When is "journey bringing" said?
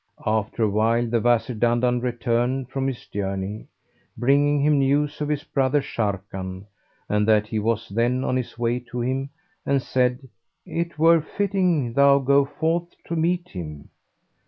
3.05-4.59